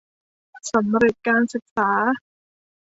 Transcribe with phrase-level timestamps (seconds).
[0.71, 1.91] สำเร็จการศึกษา